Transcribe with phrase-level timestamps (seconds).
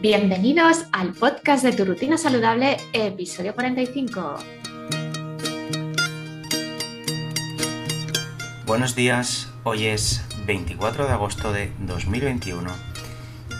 [0.00, 4.36] Bienvenidos al podcast de Tu Rutina Saludable, episodio 45.
[8.64, 12.70] Buenos días, hoy es 24 de agosto de 2021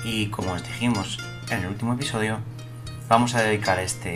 [0.05, 1.19] y como os dijimos
[1.51, 2.39] en el último episodio,
[3.09, 4.15] vamos a dedicar este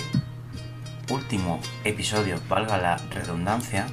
[1.11, 3.89] último episodio, valga la redundancia,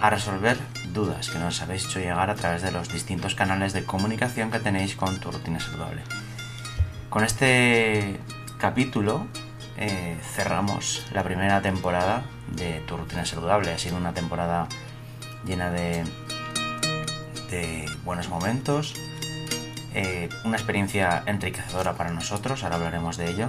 [0.00, 0.56] a resolver
[0.94, 4.60] dudas que nos habéis hecho llegar a través de los distintos canales de comunicación que
[4.60, 6.00] tenéis con tu rutina saludable.
[7.10, 8.20] Con este
[8.58, 9.26] capítulo
[9.76, 12.22] eh, cerramos la primera temporada
[12.54, 13.72] de Tu Rutina Saludable.
[13.72, 14.68] Ha sido una temporada
[15.44, 16.04] llena de,
[18.04, 18.94] buenos momentos,
[19.92, 23.48] eh, una experiencia enriquecedora para nosotros, ahora hablaremos de ello.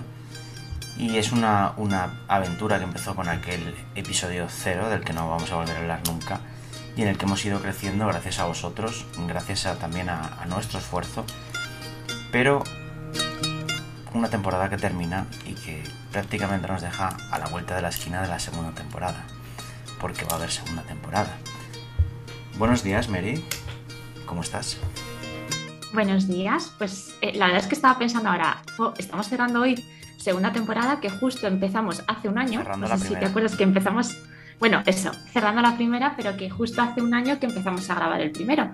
[0.98, 5.52] Y es una, una, aventura que empezó con aquel episodio cero, del que no vamos
[5.52, 6.40] a volver a hablar nunca,
[6.98, 10.80] y en el que hemos ido creciendo gracias a vosotros, gracias también a, a nuestro
[10.80, 11.26] esfuerzo.
[12.32, 12.64] Pero
[14.14, 18.22] una temporada que termina y que prácticamente nos deja a la vuelta de la esquina
[18.22, 19.24] de la segunda temporada,
[20.00, 21.38] porque va a haber segunda temporada.
[22.58, 23.44] Buenos días, Mary.
[24.26, 24.78] ¿Cómo estás?
[25.94, 26.74] Buenos días.
[26.78, 29.84] Pues eh, la verdad es que estaba pensando ahora, oh, estamos cerrando hoy
[30.18, 32.60] segunda temporada que justo empezamos hace un año.
[32.60, 34.18] Cerrando no la sé si te acuerdas que empezamos,
[34.62, 38.22] bueno, eso, cerrando la primera, pero que justo hace un año que empezamos a grabar
[38.22, 38.70] el primero.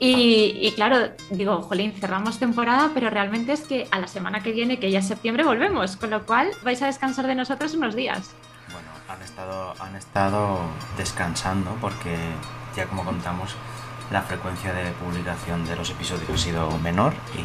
[0.00, 4.50] Y, y claro, digo, jolín, cerramos temporada, pero realmente es que a la semana que
[4.50, 7.94] viene, que ya es septiembre, volvemos, con lo cual vais a descansar de nosotros unos
[7.94, 8.32] días.
[8.72, 10.62] Bueno, han estado, han estado
[10.96, 12.16] descansando porque
[12.74, 13.54] ya como contamos,
[14.10, 17.42] la frecuencia de publicación de los episodios ha sido menor y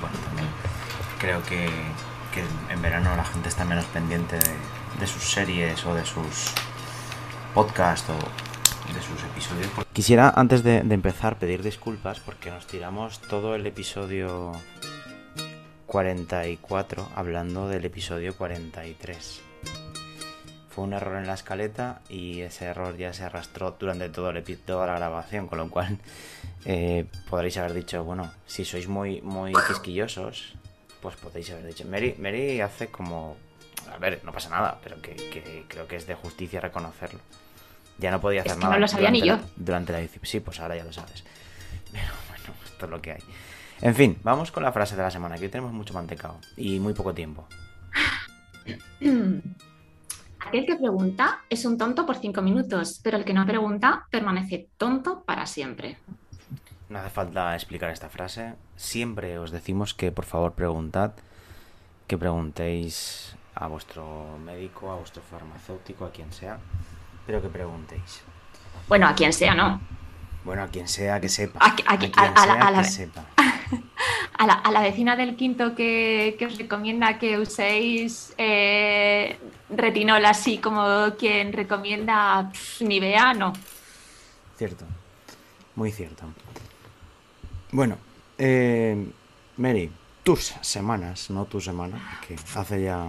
[0.00, 0.46] bueno, también
[1.18, 1.68] creo que,
[2.32, 4.54] que en verano la gente está menos pendiente de,
[5.00, 6.54] de sus series o de sus
[7.54, 9.68] podcasts o de sus episodios.
[9.92, 14.52] Quisiera antes de, empezar pedir disculpas porque nos tiramos todo el episodio
[15.86, 19.42] 44 hablando del episodio 43
[20.68, 24.42] fue un error en la escaleta y ese error ya se arrastró durante todo el
[24.58, 25.98] toda la grabación, con lo cual
[26.64, 30.54] eh, podréis haber dicho, bueno, si sois muy, muy quisquillosos,
[31.00, 33.36] pues podéis haber dicho, Mary, Mary hace como,
[33.88, 37.20] a ver, no pasa nada, pero que creo que es de justicia reconocerlo.
[37.98, 38.74] Ya no podía Es hacer que nada.
[38.74, 39.48] no lo sabía ni durante yo.
[39.48, 40.08] la- Durante la.
[40.22, 41.24] Sí, pues ahora ya lo sabes.
[41.92, 43.22] Pero bueno, esto es lo que hay.
[43.80, 46.78] En fin, vamos con la frase de la semana, que hoy tenemos mucho mantecao y
[46.80, 47.46] muy poco tiempo.
[50.46, 54.68] Aquel que pregunta es un tonto por cinco minutos, pero el que no pregunta permanece
[54.76, 55.98] tonto para siempre.
[56.88, 58.54] No hace falta explicar esta frase.
[58.76, 61.12] Siempre os decimos que por favor preguntad,
[62.06, 66.58] que preguntéis a vuestro médico, a vuestro farmacéutico, a quien sea,
[67.26, 68.22] pero que preguntéis.
[68.88, 69.80] Bueno, a quien sea, ¿no?
[70.44, 71.58] Bueno, a quien sea que sepa.
[71.64, 73.24] A qui- a qui- quien a- a la- sea la- que sepa.
[74.36, 79.38] A la, a la vecina del quinto que, que os recomienda que uséis eh,
[79.70, 83.52] retinol así como quien recomienda pff, Nivea, no.
[84.58, 84.84] Cierto.
[85.76, 86.24] Muy cierto.
[87.70, 87.96] Bueno,
[88.36, 89.06] eh,
[89.56, 89.90] Mary,
[90.24, 93.06] tus semanas, no tu semana, que hace ya...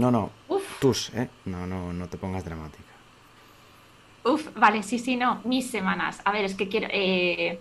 [0.00, 0.64] No, no, Uf.
[0.78, 1.30] tus, ¿eh?
[1.46, 2.92] No, no, no te pongas dramática.
[4.24, 6.20] Uf, vale, sí, sí, no, mis semanas.
[6.24, 6.88] A ver, es que quiero...
[6.90, 7.60] eh,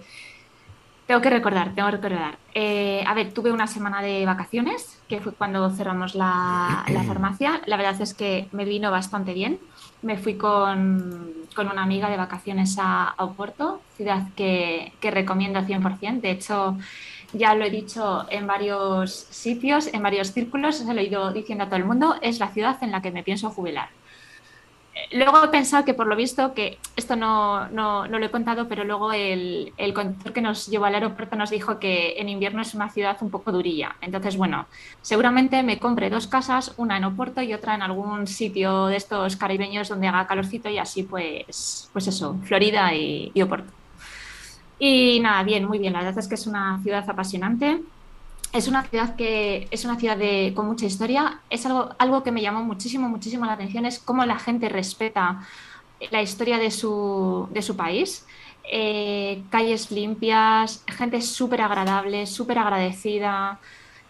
[1.05, 2.39] tengo que recordar, tengo que recordar.
[2.53, 7.61] Eh, a ver, tuve una semana de vacaciones, que fue cuando cerramos la, la farmacia.
[7.65, 9.59] La verdad es que me vino bastante bien.
[10.01, 15.61] Me fui con, con una amiga de vacaciones a, a Oporto, ciudad que, que recomiendo
[15.65, 16.21] 100%.
[16.21, 16.77] De hecho,
[17.33, 21.65] ya lo he dicho en varios sitios, en varios círculos, se lo he ido diciendo
[21.65, 23.89] a todo el mundo, es la ciudad en la que me pienso jubilar.
[25.11, 28.67] Luego he pensado que por lo visto, que esto no, no, no lo he contado,
[28.67, 32.61] pero luego el, el conductor que nos llevó al aeropuerto nos dijo que en invierno
[32.61, 33.95] es una ciudad un poco durilla.
[34.01, 34.67] Entonces, bueno,
[35.01, 39.35] seguramente me compre dos casas, una en Oporto y otra en algún sitio de estos
[39.35, 43.82] caribeños donde haga calorcito y así pues, pues eso, Florida y, y Oporto.
[44.85, 45.93] Y nada, bien, muy bien.
[45.93, 47.81] La verdad es que es una ciudad apasionante.
[48.53, 51.41] es una ciudad que es una ciudad de, con mucha historia.
[51.49, 55.41] Es algo, algo que me llamó muchísimo, muchísimo la atención, es cómo la gente respeta
[56.11, 58.27] la historia de su, de su país.
[58.63, 63.61] Eh, calles limpias, gente súper agradable, súper agradecida,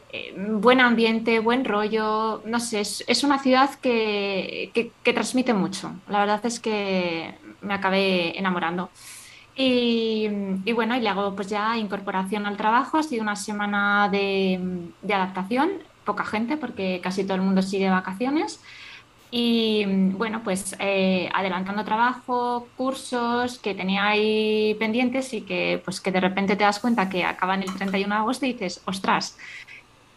[0.09, 2.43] eh, buen ambiente, buen rollo.
[2.45, 6.01] No sé, es, es una ciudad que, que, que transmite mucho.
[6.07, 8.91] La verdad es que me acabé enamorando.
[9.55, 10.27] Y,
[10.73, 12.97] bueno, y le hago pues ya incorporación al trabajo.
[12.97, 14.59] Ha sido una semana de,
[15.01, 15.69] de, adaptación,
[16.05, 18.59] poca gente porque casi todo el mundo sigue vacaciones.
[19.35, 26.11] Y bueno, pues eh, adelantando trabajo, cursos que tenía ahí pendientes y que pues que
[26.11, 29.35] de repente te das cuenta que acaban el 31 de agosto y dices, ostras,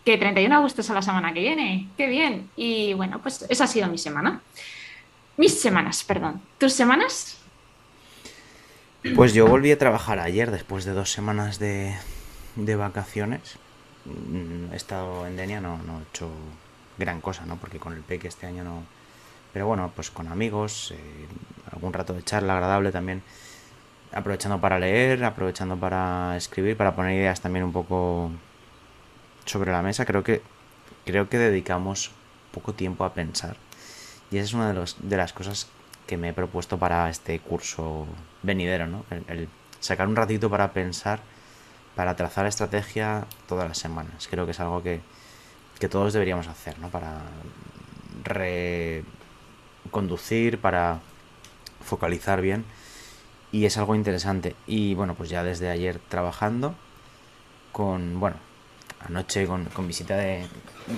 [0.04, 2.50] que 31 de agosto es a la semana que viene, qué bien.
[2.56, 4.42] Y bueno, pues esa ha sido mi semana.
[5.38, 6.42] Mis semanas, perdón.
[6.58, 7.38] ¿Tus semanas?
[9.14, 11.94] Pues yo volví a trabajar ayer después de dos semanas de,
[12.56, 13.58] de vacaciones.
[14.04, 16.28] Mm, He estado en Denia, no, no he hecho
[16.98, 17.56] gran cosa, ¿no?
[17.56, 18.82] Porque con el PEC este año no...
[19.52, 21.26] Pero bueno, pues con amigos, eh,
[21.72, 23.22] algún rato de charla agradable también.
[24.12, 28.30] Aprovechando para leer, aprovechando para escribir, para poner ideas también un poco
[29.46, 30.04] sobre la mesa.
[30.04, 30.42] Creo que,
[31.04, 32.10] creo que dedicamos
[32.52, 33.56] poco tiempo a pensar.
[34.30, 35.68] Y esa es una de, los, de las cosas
[36.06, 38.06] que me he propuesto para este curso
[38.46, 39.04] venidero, ¿no?
[39.10, 39.48] El,
[39.80, 41.20] sacar un ratito para pensar,
[41.94, 44.26] para trazar estrategia todas las semanas.
[44.30, 45.00] Creo que es algo que,
[45.78, 46.88] que todos deberíamos hacer, ¿no?
[46.88, 47.22] Para
[48.24, 51.00] reconducir, para
[51.84, 52.64] focalizar bien.
[53.52, 54.56] Y es algo interesante.
[54.66, 56.74] Y bueno, pues ya desde ayer trabajando
[57.72, 58.36] con, bueno,
[59.00, 60.46] anoche con, con visita de,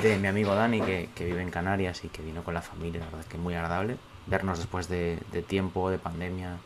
[0.03, 3.07] de, mi amigo Dani, que, vive en Canarias y que vino con la familia, la
[3.07, 3.97] verdad es que muy agradable
[4.27, 6.59] vernos después de, de tiempo, de pandemia.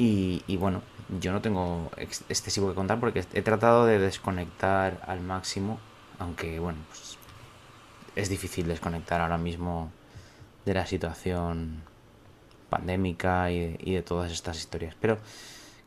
[0.00, 0.82] Y, bueno,
[1.20, 5.80] yo no tengo excesivo que contar porque he tratado de desconectar al máximo,
[6.20, 7.18] aunque bueno, pues
[8.14, 9.90] es difícil desconectar ahora mismo
[10.64, 11.82] de la situación
[12.70, 14.94] pandémica y de, todas estas historias.
[15.00, 15.18] Pero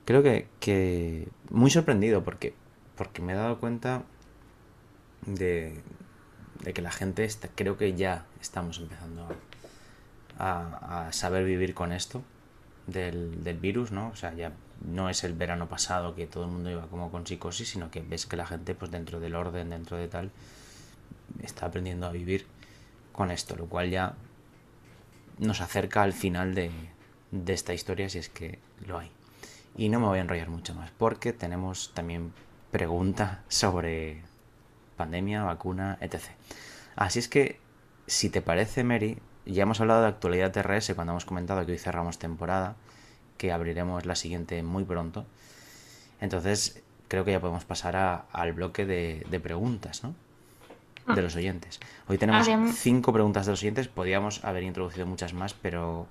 [0.04, 2.54] creo que, muy sorprendido porque,
[2.98, 4.04] porque me he dado cuenta
[5.26, 5.82] de,
[6.74, 9.26] que la gente creo que ya estamos empezando
[10.38, 12.22] a saber vivir con esto
[12.88, 14.10] del, del, virus, ¿no?
[14.10, 14.52] O sea, ya
[14.86, 18.02] no es el verano pasado que todo el mundo iba como con psicosis, sino que
[18.02, 20.32] ves que la gente, pues dentro del orden, dentro de tal,
[21.42, 22.46] está aprendiendo a vivir
[23.12, 24.16] con esto, lo cual ya
[25.38, 26.72] nos acerca al final de,
[27.32, 29.12] de esta historia, si es que lo hay.
[29.76, 32.34] Y no me voy a enrollar mucho más, porque tenemos también
[32.72, 34.22] pregunta sobre
[34.98, 36.24] pandemia, vacuna, etc.
[36.96, 37.60] Así es que,
[38.08, 41.78] si te parece, Mary, ya hemos hablado de actualidad TRS cuando hemos comentado que hoy
[41.78, 42.76] cerramos temporada,
[43.38, 45.26] que abriremos la siguiente muy pronto.
[46.20, 50.14] Entonces, creo que ya podemos pasar a, al bloque de, de, preguntas, ¿no?
[51.14, 51.80] De los oyentes.
[52.08, 53.88] Hoy tenemos cinco preguntas de los oyentes.
[53.88, 56.08] Podríamos haber introducido muchas más, pero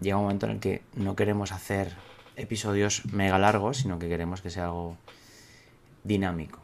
[0.00, 1.96] llega un momento en el que no queremos hacer
[2.36, 4.96] episodios mega largos, sino que queremos que sea algo
[6.04, 6.60] dinámico.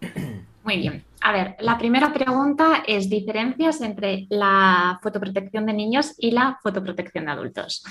[0.68, 1.02] Muy bien.
[1.22, 7.24] A ver, la primera pregunta es diferencias entre la fotoprotección de niños y la fotoprotección
[7.24, 7.82] de adultos.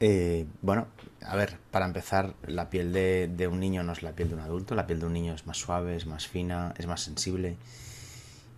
[0.00, 0.88] Eh, bueno,
[1.24, 4.40] a ver, para empezar, la piel de, un niño no es la piel de un
[4.40, 7.56] adulto, la piel de un niño es más suave, es más fina, es más sensible.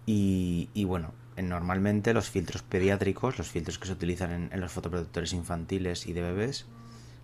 [0.07, 6.07] Y, bueno, normalmente los filtros pediátricos, los filtros que se utilizan en los fotoprotectores infantiles
[6.07, 6.65] y de bebés,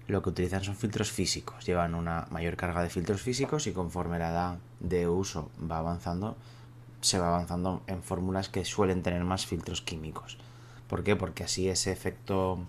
[0.08, 4.18] lo que utilizan son filtros físicos, llevan una mayor carga de filtros físicos y conforme
[4.18, 6.36] la edad de uso va avanzando,
[7.00, 10.38] se va avanzando en fórmulas que suelen tener más filtros químicos.
[10.88, 11.16] ¿Por qué?
[11.16, 12.60] Porque así ese efecto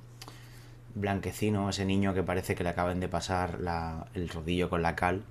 [0.96, 4.96] blanquecino, ese niño que parece que le acaban de pasar la, el rodillo con la
[4.96, 5.24] cal,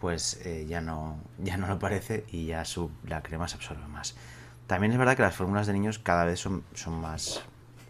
[0.00, 3.86] pues eh, ya, no, ya no lo parece y ya su, la crema se absorbe
[3.88, 4.14] más.
[4.66, 7.42] También es verdad que las fórmulas de niños cada vez son, son más,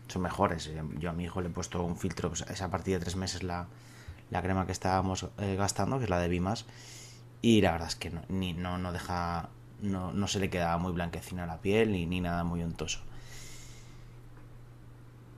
[0.09, 0.71] son mejores.
[0.99, 3.17] Yo a mi hijo le he puesto un filtro, pues, es a partir de tres
[3.17, 3.67] meses la,
[4.31, 6.67] la crema que estábamos eh, gastando, que es la de Bimas,
[7.43, 9.49] y la verdad es que no, ni, no, no deja,
[9.81, 13.01] no, no se le queda muy blanquecina la piel ni, ni nada muy untoso.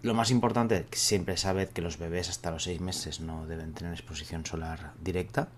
[0.03, 3.93] Lo más importante siempre sabed que los bebés hasta los seis meses no deben tener
[3.93, 5.49] exposición solar directa.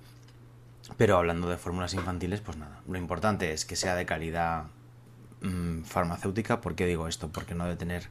[0.97, 2.81] Pero hablando de fórmulas infantiles, pues nada.
[2.89, 4.69] Lo importante es que sea de calidad
[5.43, 6.63] mmm, farmacéutica.
[6.63, 7.29] ¿Por qué digo esto?
[7.29, 8.09] Porque no debe tener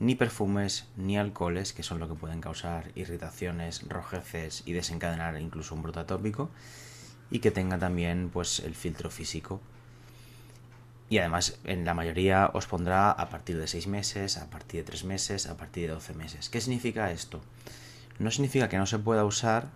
[0.00, 5.74] ni perfumes ni alcoholes, que son lo que pueden causar irritaciones, rojeces y desencadenar incluso
[5.74, 6.50] un brote atópico,
[7.30, 9.60] y que tenga también pues el filtro físico.
[11.08, 14.84] Y además en la mayoría os pondrá a partir de 6 meses, a partir de
[14.84, 16.48] 3 meses, a partir de 12 meses.
[16.48, 17.40] ¿Qué significa esto?
[18.18, 19.68] No significa que no se pueda usar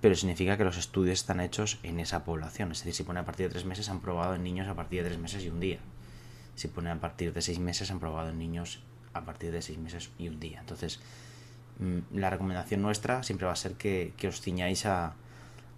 [0.00, 2.72] pero significa que los estudios están hechos en esa población.
[2.72, 5.02] Es decir, si pone a partir de tres meses, han probado en niños a partir
[5.02, 5.78] de tres meses y un día.
[6.54, 8.80] Si pone a partir de seis meses, han probado en niños
[9.14, 10.60] a partir de seis meses y un día.
[10.60, 11.00] Entonces,
[11.78, 15.14] mm, la recomendación nuestra siempre va a ser que, os ciñáis a,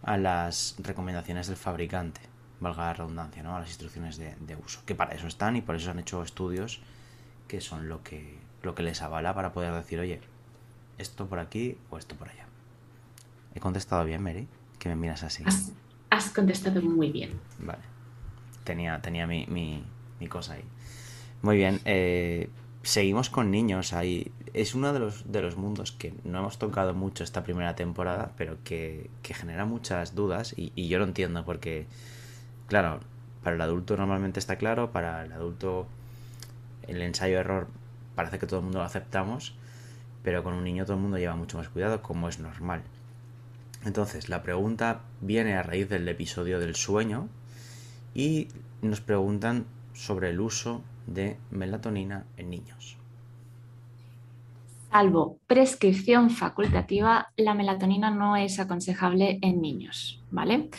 [0.02, 2.20] a, las recomendaciones del fabricante,
[2.60, 3.56] valga la redundancia, ¿no?
[3.56, 6.22] a las instrucciones de, de, uso, que para eso están y por eso han hecho
[6.22, 6.80] estudios
[7.50, 10.20] que son lo que, lo que les avala para poder decir, oye,
[10.98, 12.46] esto por aquí o esto por allá.
[13.54, 14.46] ¿He contestado bien, Mary?
[14.78, 15.42] Que me miras así.
[16.10, 17.40] Has, contestado muy bien.
[17.58, 17.82] Vale.
[18.62, 19.82] Tenía, tenía mi, mi,
[20.20, 20.64] mi cosa ahí.
[21.42, 21.80] Muy bien.
[21.84, 22.48] Eh,
[22.82, 23.94] seguimos con niños.
[24.52, 29.10] Es uno de los, mundos que no hemos tocado mucho esta primera temporada, pero que,
[29.22, 31.86] que genera muchas dudas y, y, yo lo entiendo porque,
[32.66, 33.00] claro,
[33.42, 35.86] para el adulto normalmente está claro, para el adulto
[36.86, 37.68] el ensayo-error
[38.14, 39.54] parece que todo el mundo lo aceptamos,
[40.22, 42.82] pero con un niño todo el mundo lleva mucho más cuidado, como es normal.
[43.84, 47.28] Entonces, la pregunta viene a raíz del episodio del sueño
[48.14, 48.48] y
[48.82, 52.96] nos preguntan sobre el uso de melatonina en niños.
[54.90, 60.70] Salvo prescripción facultativa, la melatonina no es aconsejable en niños, ¿vale?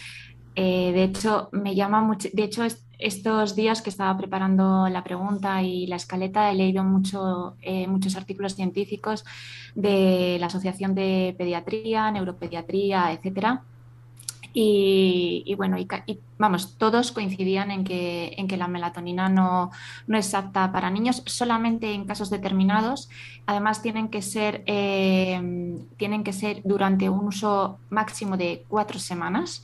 [0.55, 2.63] Eh, de hecho, me llama mucho, de hecho,
[2.99, 8.17] estos días que estaba preparando la pregunta y la escaleta he leído mucho, eh, muchos
[8.17, 9.23] artículos científicos
[9.75, 13.63] de la Asociación de Pediatría, Neuropediatría, etcétera.
[14.53, 15.87] Y, bueno, y,
[16.37, 19.71] vamos, todos coincidían en que, en que la melatonina no,
[20.07, 23.09] no, es apta para niños, solamente en casos determinados.
[23.45, 29.61] Además, tienen que ser, eh, tienen que ser durante un uso máximo de cuatro semanas.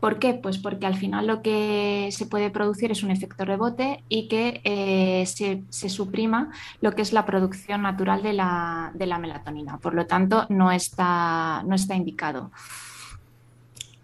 [0.00, 0.34] ¿Por qué?
[0.34, 4.60] Pues porque al final lo que se puede producir es un efecto rebote y que
[4.62, 9.78] eh, se, suprima lo que es la producción natural de la, melatonina.
[9.78, 12.50] Por lo tanto, no está, no está indicado.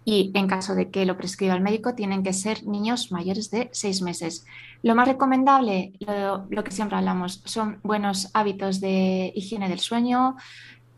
[0.05, 3.69] Y en caso de que lo prescriba el médico, tienen que ser niños mayores de
[3.71, 4.45] seis meses.
[4.81, 5.93] Lo más recomendable,
[6.49, 10.35] lo que siempre hablamos, son buenos hábitos de higiene del sueño,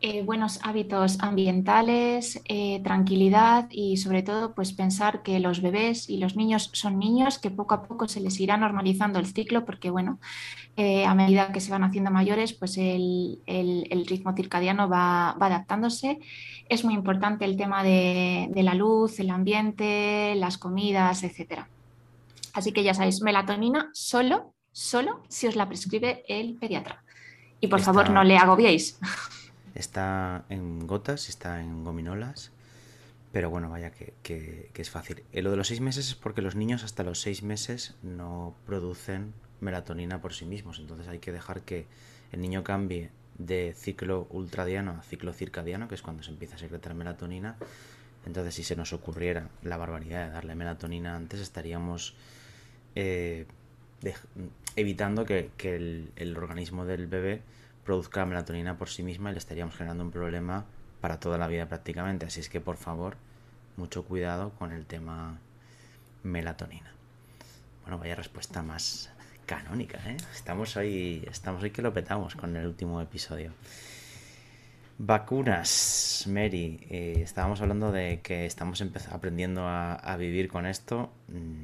[0.08, 6.18] eh, buenos hábitos ambientales, eh, tranquilidad y sobre todo pues pensar que los bebés y
[6.20, 9.90] los niños son niños, que poco a poco se les irá normalizando el ciclo porque
[9.90, 10.20] bueno,
[10.78, 13.42] eh, a medida que se van haciendo mayores pues el,
[14.08, 16.20] ritmo circadiano va, adaptándose.
[16.70, 21.62] Es muy importante el tema de, de, la luz, el ambiente, las comidas, etc.
[22.54, 27.04] Así que ya sabéis, melatonina solo, solo si os la prescribe el pediatra.
[27.60, 29.00] Y por favor no le agobiéis.
[29.76, 32.52] Está en gotas, está en gominolas.
[33.32, 35.24] Pero bueno, vaya que, es fácil.
[35.34, 38.56] Eh, lo de los seis meses es porque los niños hasta los seis meses no
[38.66, 40.80] producen melatonina por sí mismos.
[40.80, 41.86] Entonces hay que dejar que
[42.32, 46.60] el niño cambie de ciclo ultradiano a ciclo circadiano, que es cuando se empieza a
[46.60, 47.58] secretar melatonina.
[48.26, 52.16] Entonces, si se nos ocurriera la barbaridad de darle melatonina antes, estaríamos
[52.96, 53.46] eh,
[54.76, 57.42] evitando que, el, organismo del bebé
[57.86, 60.66] produzca melatonina por sí misma y le estaríamos generando un problema
[61.00, 62.26] para toda la vida prácticamente.
[62.26, 63.16] Así es que por favor,
[63.78, 65.40] mucho cuidado con el tema
[66.24, 66.92] melatonina.
[67.84, 69.12] Bueno, vaya respuesta más
[69.46, 70.18] canónica, ¿eh?
[70.34, 73.52] Estamos hoy, estamos hoy que lo petamos con el último episodio.
[74.98, 76.80] Vacunas, Mary.
[76.90, 81.64] Eh, estábamos hablando de que estamos aprendiendo a vivir con esto mm,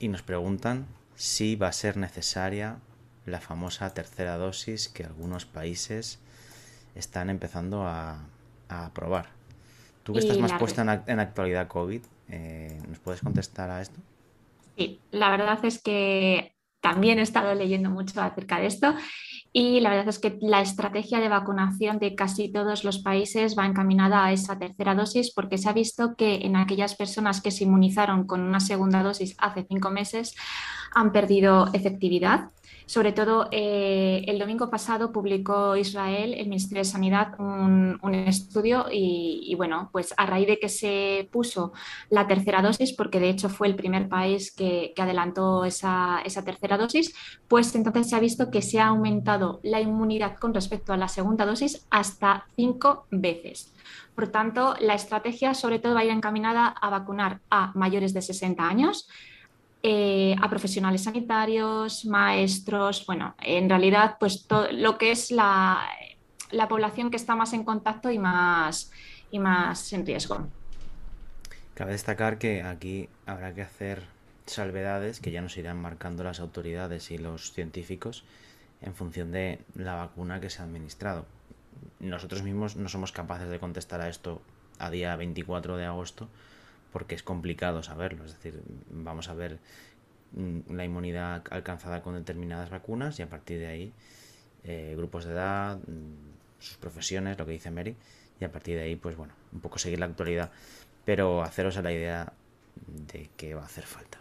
[0.00, 2.78] y nos preguntan si va a ser necesaria
[3.26, 6.18] la famosa tercera dosis que algunos países
[6.94, 8.26] están empezando a,
[8.68, 9.28] a probar.
[10.02, 14.00] Tú que estás más puesta en, actualidad COVID, eh, ¿nos puedes contestar a esto?
[14.76, 18.94] Sí, la verdad es que también he estado leyendo mucho acerca de esto
[19.52, 23.66] y la verdad es que la estrategia de vacunación de casi todos los países va
[23.66, 27.64] encaminada a esa tercera dosis porque se ha visto que en aquellas personas que se
[27.64, 30.34] inmunizaron con una segunda dosis hace cinco meses
[30.94, 32.50] han perdido efectividad
[32.86, 39.54] sobre todo, eh, el domingo pasado publicó Israel, el Ministerio de Sanidad, un, estudio y,
[39.56, 41.72] bueno, pues a raíz de que se puso
[42.10, 46.76] la tercera dosis, porque de hecho fue el primer país que, adelantó esa, esa, tercera
[46.78, 47.14] dosis,
[47.48, 51.08] pues entonces se ha visto que se ha aumentado la inmunidad con respecto a la
[51.08, 53.72] segunda dosis hasta cinco veces.
[54.14, 58.22] Por tanto, la estrategia sobre todo va a ir encaminada a vacunar a mayores de
[58.22, 59.08] 60 años,
[59.82, 65.80] eh, a profesionales sanitarios, maestros, bueno, en realidad, pues todo lo que es la,
[66.68, 68.92] población que está más en contacto y más,
[69.32, 70.46] y más en riesgo.
[71.74, 74.04] Cabe destacar que aquí habrá que hacer
[74.46, 78.24] salvedades que ya nos irán marcando las autoridades y los científicos
[78.82, 81.26] en función de la vacuna que se ha administrado.
[81.98, 84.42] Nosotros mismos no somos capaces de contestar a esto
[84.78, 86.28] a día 24 de agosto
[86.92, 88.24] porque es complicado saberlo.
[88.24, 89.58] Es decir, vamos a ver
[90.32, 93.92] mm, la inmunidad alcanzada con determinadas vacunas y a partir de ahí
[94.64, 97.96] eh, grupos de edad, mm, sus profesiones, lo que dice Mary,
[98.40, 100.50] y a partir de ahí, pues bueno, un poco seguir la actualidad,
[101.04, 102.32] pero haceros a la idea
[102.86, 104.18] de que va a hacer falta.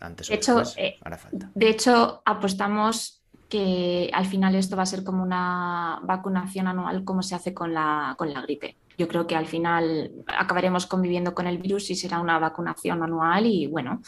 [0.00, 1.50] Antes o De hecho, después, eh, hará falta.
[1.54, 7.22] De hecho, apostamos que al final esto va a ser como una vacunación anual como
[7.22, 8.76] se hace con la, con la gripe.
[8.98, 13.46] Yo creo que al final acabaremos conviviendo con el virus y será una vacunación anual
[13.46, 14.02] y bueno,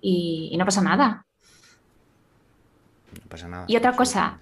[0.00, 1.24] y, y no pasa nada.
[3.12, 3.64] No pasa nada.
[3.68, 4.40] Y otra cosa.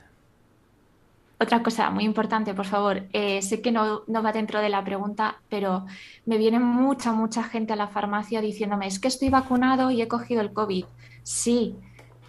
[1.38, 4.82] Otra cosa muy importante, por favor, eh, sé que no, no va dentro de la
[4.82, 5.84] pregunta, pero
[6.24, 10.08] me viene mucha, mucha gente a la farmacia diciéndome, es que estoy vacunado y he
[10.08, 10.86] cogido el COVID.
[11.24, 11.76] Sí,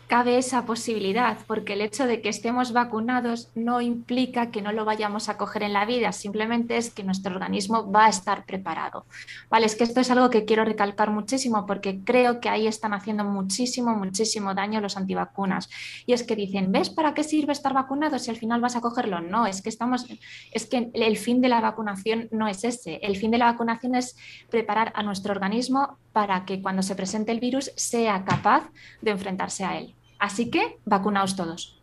[0.07, 4.85] cabe esa posibilidad, porque el hecho de que estemos vacunados no implica que no lo
[4.85, 9.05] vayamos a coger en la vida, simplemente es que nuestro organismo va a estar preparado.
[9.49, 12.93] Vale, es que esto es algo que quiero recalcar muchísimo porque creo que ahí están
[12.93, 15.69] haciendo muchísimo, muchísimo daño los antivacunas.
[16.05, 18.81] Y es que dicen, ¿ves para qué sirve estar vacunado si al final vas a
[18.81, 19.19] cogerlo?
[19.19, 20.05] No, es que estamos,
[20.51, 22.99] es que el fin de la vacunación no es ese.
[23.03, 24.15] El fin de la vacunación es
[24.49, 28.71] preparar a nuestro organismo para que cuando se presente el virus sea capaz
[29.01, 29.96] de enfrentarse a él.
[30.19, 31.79] Así que vacunaos todos.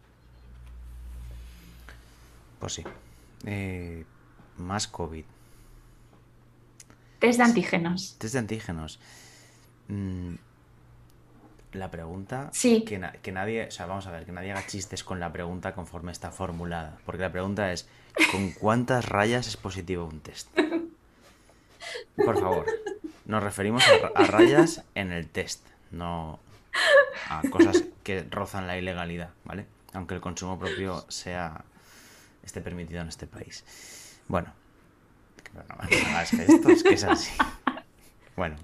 [2.59, 2.85] Pues sí.
[3.47, 4.05] Eh,
[4.59, 5.25] más COVID.
[7.19, 8.17] Test de antígenos.
[8.19, 8.99] Test de antígenos.
[9.89, 10.35] Mm,
[11.73, 12.83] la pregunta Sí.
[12.85, 15.33] que, na- que nadie, o sea, vamos a ver, que nadie haga chistes con la
[15.33, 17.89] pregunta conforme está formulada, porque la pregunta es
[18.31, 20.49] ¿con cuántas rayas es positivo un test?
[22.17, 22.67] Por favor,
[23.27, 23.83] nos referimos
[24.15, 26.39] a rayas en el test, no
[27.29, 29.67] a cosas que rozan la ilegalidad, ¿vale?
[29.93, 31.65] Aunque el consumo propio sea
[32.45, 33.65] esté permitido en este país.
[34.29, 34.53] Bueno,
[35.55, 37.33] no, es que es así.
[38.37, 38.57] Bueno,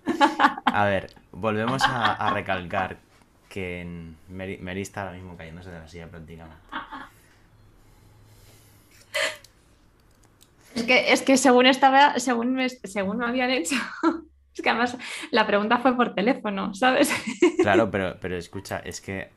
[0.66, 2.98] a ver, volvemos a, recalcar
[3.48, 6.60] que en Mary, está ahora mismo cayéndose de la silla prácticamente.
[10.74, 13.76] Es que, es que según estaba, según según me habían hecho,
[14.54, 14.96] es que además
[15.30, 17.12] la pregunta fue por teléfono, ¿sabes?
[17.60, 19.30] Claro, pero, pero escucha, es que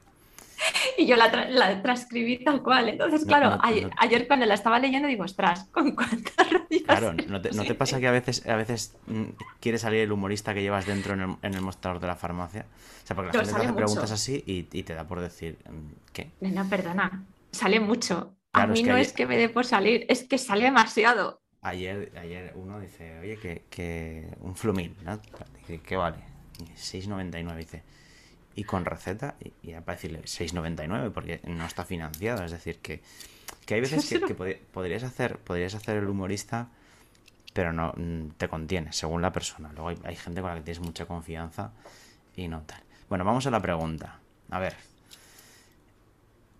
[0.97, 2.89] Y yo la, tra- la transcribí tal cual.
[2.89, 3.95] Entonces, claro, no, ayer, no.
[3.97, 6.83] ayer cuando la estaba leyendo digo, ostras, ¿con cuántas rayas?
[6.85, 9.23] Claro, ¿no te, pasa que a veces, a veces mm,
[9.61, 12.65] quiere salir el humorista que llevas dentro en el, en el mostrador de la farmacia?
[13.03, 13.75] O sea, porque la Pero gente te hace mucho.
[13.75, 16.31] preguntas así y, y te da por decir, mm, ¿qué?
[16.41, 18.37] No, perdona, sale mucho.
[18.53, 21.42] A es mí que no es que me dé por salir, es que sale demasiado.
[21.63, 25.17] Ayer, ayer uno dice, oye, que, que un flumil, ¿no?
[25.59, 26.17] Dice, ¿qué vale?
[26.59, 27.83] Y 6,99 dice.
[28.55, 32.43] Y con receta, y, para decirle 6,99 porque no está financiado.
[32.43, 33.01] Es decir, que,
[33.65, 36.67] que hay veces que, que pod- podrías, hacer, podrías hacer el humorista,
[37.53, 39.71] pero no mm, te contienes, según la persona.
[39.73, 41.71] Luego hay, hay gente con la que tienes mucha confianza
[42.35, 42.83] y no tal.
[43.09, 44.19] Bueno, vamos a la pregunta.
[44.49, 44.75] A ver.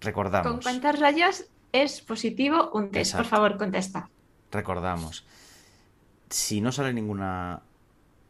[0.01, 0.51] Recordamos.
[0.51, 3.11] ¿Con cuántas rayas es positivo un test?
[3.13, 3.17] Exacto.
[3.23, 4.09] Por favor, contesta.
[4.53, 5.25] Recordamos,
[6.29, 7.61] si no sale ninguna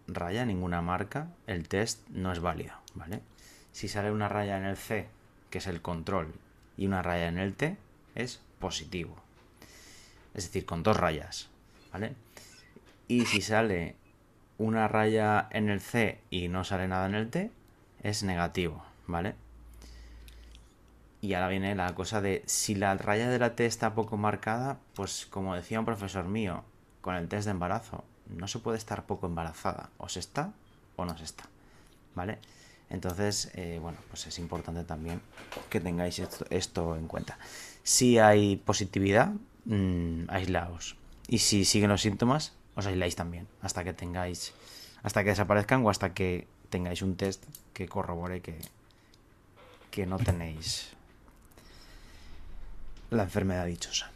[0.08, 3.22] raya, ninguna marca, el test no es válido, ¿vale?
[3.72, 5.08] Si sale una raya en el C,
[5.50, 6.34] que es el control,
[6.78, 7.78] y una raya en el T,
[8.16, 9.16] es positivo.
[10.34, 11.50] Es decir, con dos rayas,
[11.92, 12.16] ¿vale?
[13.08, 13.96] Y si sale
[14.58, 17.52] una raya en el C y no sale nada en el T,
[18.02, 19.36] es negativo, ¿vale?
[21.24, 24.80] Y ahora viene la cosa de si la raya de la T está poco marcada,
[24.94, 26.66] pues como decía un profesor mío
[27.00, 30.52] con el test de embarazo, no se puede estar poco embarazada, o se está
[30.98, 31.46] o no se está,
[32.14, 32.40] ¿vale?
[32.90, 35.22] Entonces, eh, bueno, pues es importante también
[35.70, 37.38] que tengáis esto, en cuenta.
[37.84, 39.32] Si hay positividad,
[39.64, 40.98] mm, aislaos.
[41.30, 44.54] Y si siguen los síntomas, os aisláis también, hasta que tengáis,
[45.04, 48.60] hasta que desaparezcan o hasta que tengáis un test que corrobore que,
[49.90, 50.98] que no tenéis
[53.16, 54.12] la enfermedad dichosa.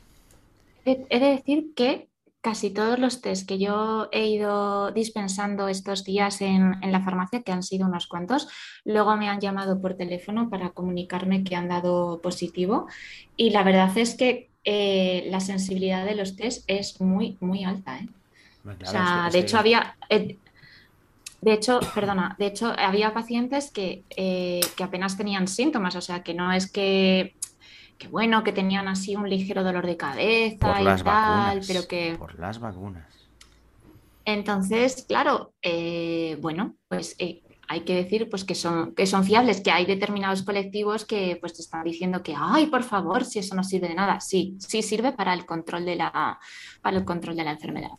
[0.86, 2.08] He de decir que
[2.42, 7.42] casi todos los test que yo he ido dispensando estos días en, en la farmacia,
[7.42, 8.48] que han sido unos cuantos,
[8.86, 12.88] luego me han llamado por teléfono para comunicarme que han dado positivo.
[13.36, 17.98] Y la verdad es que eh, la sensibilidad de los test es muy, muy alta,
[18.00, 18.08] ¿eh?
[18.64, 20.38] Claro, O es sea, que- es de que- hecho había, eh,
[21.42, 26.34] de hecho, perdona, de hecho había pacientes que, que apenas tenían síntomas, o sea, que
[26.34, 27.36] no es que,
[27.98, 31.68] que bueno, que tenían así un ligero dolor de cabeza por y las tal, vacunas.
[31.68, 33.30] pero que Por las vacunas.
[34.26, 39.62] entonces, claro, eh, bueno, pues eh, hay que decir pues que son, que son fiables,
[39.62, 43.56] que hay determinados colectivos que pues te están diciendo que, ay, por favor, si eso
[43.56, 44.20] no sirve de nada.
[44.22, 46.40] Sí, sí sirve para el control de la,
[46.82, 47.92] para el control de la enfermedad.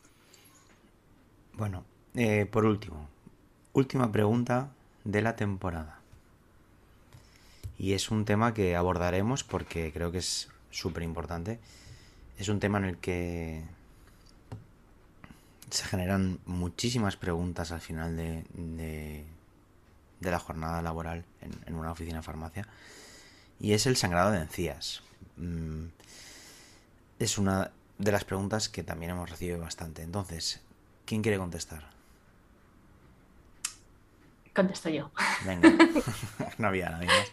[1.55, 1.85] Bueno,
[2.15, 3.09] eh, por último,
[3.73, 4.71] última pregunta
[5.05, 5.98] de la temporada.
[7.79, 11.61] Y es un tema que abordaremos porque creo que es súper importante.
[12.39, 13.63] Es un tema en el que
[15.71, 19.25] se generan muchísimas preguntas al final de,
[20.21, 22.67] la jornada laboral en, en, una oficina de farmacia.
[23.61, 25.03] Y es el sangrado de encías.
[25.37, 25.87] Mm,
[27.19, 30.03] es una de las preguntas que también hemos recibido bastante.
[30.03, 30.61] Entonces,
[31.05, 31.98] ¿quién quiere contestar?
[34.59, 35.13] Contesto yo.
[35.47, 35.73] Venga,
[36.59, 37.33] no había nadie más.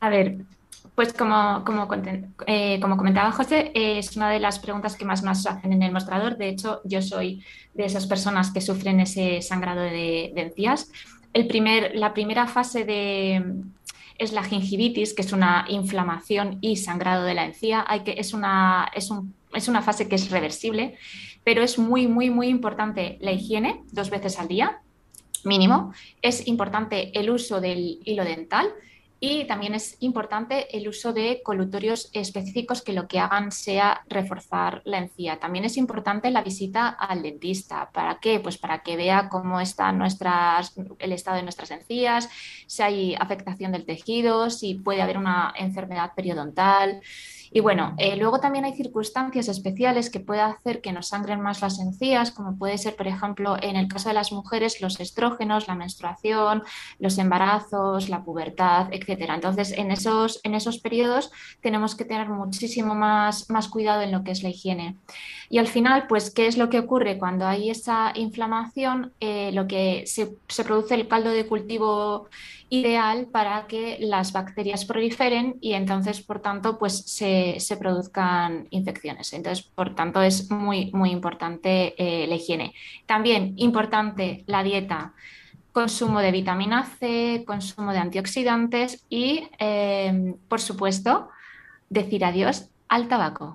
[0.00, 0.38] A ver,
[0.94, 1.86] pues como, como,
[2.46, 5.92] eh, como comentaba José, es una de las preguntas que más nos hacen en el
[5.92, 6.38] mostrador.
[6.38, 10.90] De hecho, yo soy de esas personas que sufren ese sangrado de, encías.
[11.34, 13.44] El primer, la primera fase de,
[14.16, 17.84] es la gingivitis, que es una inflamación y sangrado de la encía.
[17.86, 20.96] Hay que, es, una, es, un, es una fase que es reversible,
[21.46, 24.80] pero es muy, muy, muy importante la higiene dos veces al día,
[25.44, 25.92] mínimo.
[26.20, 28.74] Es importante el uso del hilo dental
[29.20, 34.82] y también es importante el uso de colutorios específicos que lo que hagan sea reforzar
[34.84, 35.38] la encía.
[35.38, 37.90] También es importante la visita al dentista.
[37.92, 38.40] ¿Para qué?
[38.40, 42.28] Pues para que vea cómo está nuestras, el estado de nuestras encías,
[42.66, 47.02] si hay afectación del tejido, si puede haber una enfermedad periodontal.
[47.50, 51.62] Y bueno, eh, luego también hay circunstancias especiales que pueden hacer que nos sangren más
[51.62, 55.68] las encías, como puede ser, por ejemplo, en el caso de las mujeres, los estrógenos,
[55.68, 56.62] la menstruación,
[56.98, 59.30] los embarazos, la pubertad, etc.
[59.34, 61.30] Entonces, en esos, en esos periodos
[61.60, 64.96] tenemos que tener muchísimo más, más cuidado en lo que es la higiene.
[65.48, 69.12] Y al final, pues, ¿qué es lo que ocurre cuando hay esa inflamación?
[69.20, 72.28] Eh, lo que se, se produce el caldo de cultivo
[72.68, 79.32] ideal para que las bacterias proliferen y entonces, por tanto, pues se, produzcan infecciones.
[79.32, 82.74] Entonces, por tanto, es muy, muy importante eh, la higiene.
[83.06, 85.14] También importante la dieta
[85.72, 91.28] consumo de vitamina C, consumo de antioxidantes y, eh, por supuesto,
[91.90, 93.54] decir adiós al tabaco.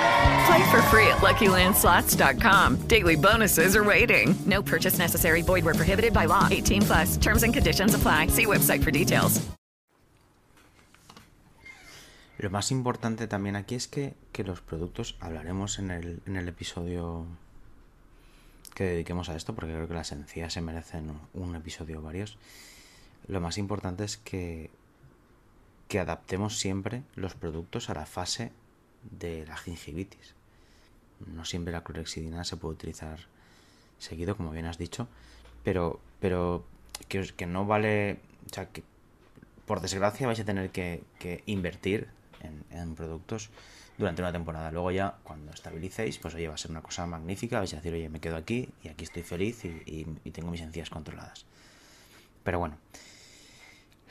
[0.51, 2.87] Play for free at LuckyLandSlots.com.
[2.87, 4.35] Daily bonuses are waiting.
[4.45, 5.41] No purchase necessary.
[5.41, 6.49] Void where prohibited by law.
[6.51, 7.17] 18 plus.
[7.17, 8.27] Terms and conditions apply.
[8.27, 9.39] See website for details.
[12.37, 16.49] Lo más importante también aquí es que, que los productos, hablaremos en el, en el
[16.49, 17.25] episodio
[18.75, 22.37] que dediquemos a esto, porque creo que las encías se merecen un episodio o varios.
[23.27, 24.69] Lo más importante es que,
[25.87, 28.51] que adaptemos siempre los productos a la fase
[29.03, 30.40] de la gingivitis.
[31.27, 33.19] No siempre la clorexidina se puede utilizar
[33.99, 35.07] seguido, como bien has dicho,
[35.63, 36.65] pero, pero
[37.07, 38.83] que, no vale, o sea, que
[39.65, 41.03] por desgracia vais a tener que,
[41.45, 42.07] invertir
[42.71, 43.49] en, productos
[43.97, 44.71] durante una temporada.
[44.71, 47.93] Luego ya, cuando estabilicéis, pues oye, va a ser una cosa magnífica, vais a decir,
[47.93, 51.45] oye, me quedo aquí y aquí estoy feliz y, y, y tengo mis encías controladas.
[52.43, 52.77] Pero bueno,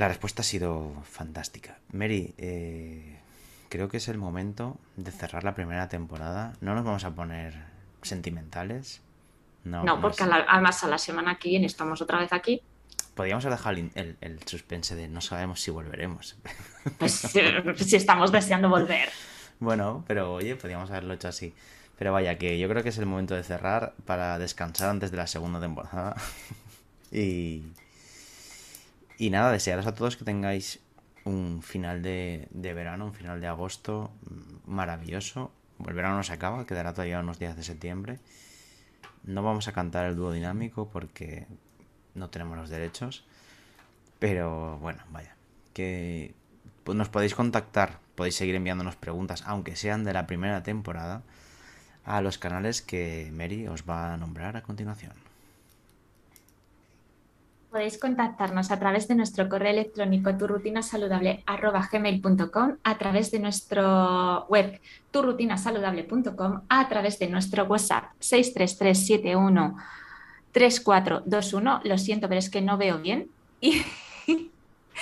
[0.00, 1.78] la respuesta ha sido fantástica.
[1.92, 3.18] Mary, eh,
[3.70, 6.52] creo que es el momento de cerrar la primera temporada.
[6.60, 7.54] No nos vamos a poner
[8.02, 9.00] sentimentales.
[9.64, 12.60] No, no porque la, además a la semana que viene estamos otra vez aquí.
[13.14, 16.36] Podríamos dejar el, el, el suspense de no sabemos si volveremos.
[16.98, 19.08] Pues si estamos deseando volver.
[19.60, 21.52] Bueno, pero oye, podríamos haberlo hecho así.
[21.98, 25.18] Pero vaya, que yo creo que es el momento de cerrar para descansar antes de
[25.18, 26.16] la segunda temporada.
[27.12, 27.64] y,
[29.18, 30.80] y nada, desearos a todos que tengáis
[31.30, 34.10] un final de, verano, un final de agosto
[34.66, 35.52] maravilloso.
[35.86, 38.18] El verano no se acaba, quedará todavía unos días de septiembre.
[39.24, 41.46] No vamos a cantar el dúo dinámico porque
[42.14, 43.24] no tenemos los derechos.
[44.18, 45.36] Pero bueno, vaya.
[45.72, 46.34] Que
[46.86, 51.22] nos podéis contactar, podéis seguir enviándonos preguntas, aunque sean de la primera temporada,
[52.04, 55.29] a los canales que Mary os va a nombrar a continuación.
[57.70, 64.80] Podéis contactarnos a través de nuestro correo electrónico turrutinasaludable.gmail.com, a través de nuestro web
[65.12, 69.76] turrutinasaludable.com, a través de nuestro WhatsApp 63371
[70.50, 71.82] 3421.
[71.84, 73.30] Lo siento, pero es que no veo bien.
[73.60, 73.84] Y,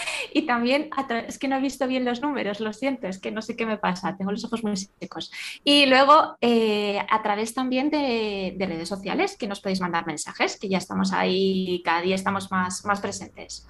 [0.35, 0.91] y también,
[1.27, 3.67] es que no he visto bien los números, lo siento, es que no sé qué
[3.67, 5.33] me pasa, tengo los ojos muy secos.
[5.65, 10.59] Y luego, eh, a través también de, de, redes sociales, que nos podéis mandar mensajes,
[10.59, 13.67] que ya estamos ahí, cada día estamos más, más presentes.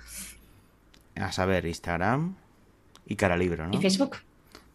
[1.16, 2.36] A saber, Instagram
[3.06, 3.76] Y cara libro, ¿no?
[3.76, 4.18] Y Facebook.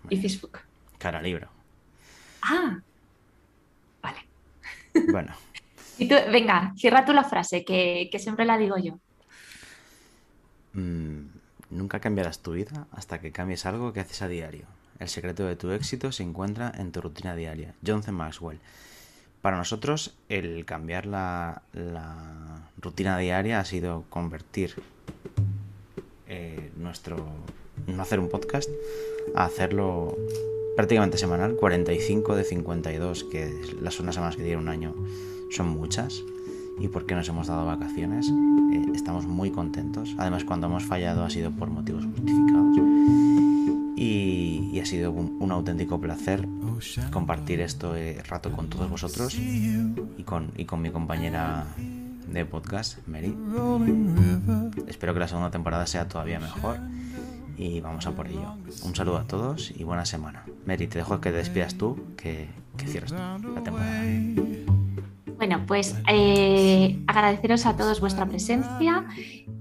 [0.10, 0.60] Y Facebook.
[0.98, 1.50] Cara libro.
[2.42, 2.80] Ah,
[4.02, 4.20] vale.
[5.12, 5.34] Bueno,
[5.98, 9.00] Y tú, venga, cierra tú la frase, que, que siempre la digo yo.
[10.74, 11.33] mm,
[11.74, 14.66] nunca cambiarás tu vida hasta que cambies algo que haces a diario.
[15.00, 17.74] El secreto de tu éxito se encuentra en tu rutina diaria.
[17.86, 18.12] John C.
[18.12, 18.60] Maxwell.
[19.42, 21.62] Para nosotros, el cambiar la,
[22.78, 24.76] rutina diaria ha sido convertir
[26.28, 27.18] eh, nuestro.
[27.88, 28.70] no hacer un podcast
[29.36, 30.18] a hacerlo
[30.78, 31.56] prácticamente semanal.
[31.56, 34.96] 45 de 52, que las unas semanas que tiene un año
[35.52, 36.22] son muchas.
[36.80, 38.32] Y porque nos hemos dado vacaciones,
[38.93, 40.15] estamos muy contentos.
[40.17, 42.77] Además, cuando hemos fallado ha sido por motivos justificados.
[43.95, 46.47] Y, y ha sido un, un auténtico placer
[47.12, 51.65] compartir este rato con todos vosotros y con, y con mi compañera
[52.27, 53.36] de podcast, Mary.
[54.88, 56.79] Espero que la segunda temporada sea todavía mejor
[57.58, 58.56] y vamos a por ello.
[58.84, 60.43] Un saludo a todos y buena semana.
[60.65, 64.73] Mary, te dejo que te despidas tú, que, que cierres tú la temporada.
[65.45, 69.03] Bueno, pues eh, agradeceros a todos vuestra presencia.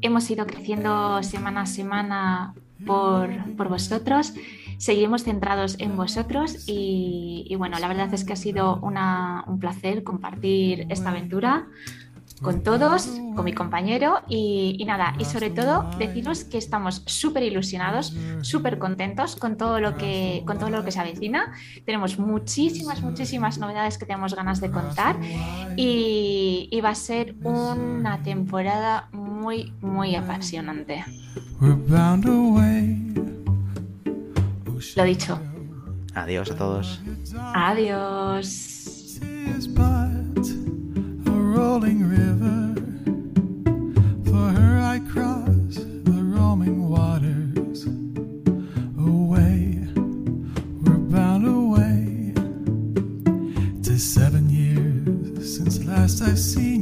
[0.00, 2.54] Hemos ido creciendo semana a semana
[2.86, 4.32] por, por vosotros.
[4.78, 9.58] Seguiremos centrados en vosotros y, y bueno, la verdad es que ha sido una- un
[9.58, 11.66] placer compartir esta aventura
[12.42, 17.44] con todos, con mi compañero y, y nada, y sobre todo deciros que estamos súper
[17.44, 21.52] ilusionados, súper contentos con todo, lo que, con todo lo que se avecina.
[21.86, 25.16] Tenemos muchísimas, muchísimas novedades que tenemos ganas de contar
[25.76, 31.04] y, y va a ser una temporada muy, muy apasionante.
[34.96, 35.38] Lo dicho,
[36.14, 37.00] Adiós a todos.
[37.54, 39.20] adiós.
[41.52, 42.74] Rolling river.
[44.24, 45.74] For her I cross
[46.08, 47.84] the roaming waters.
[48.96, 49.86] Away,
[50.82, 52.32] we're bound away.
[53.82, 56.81] To seven years since last I've seen